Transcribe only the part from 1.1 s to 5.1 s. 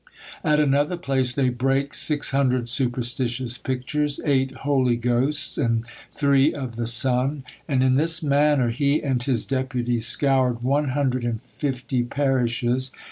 they "brake six hundred superstitious pictures, eight Holy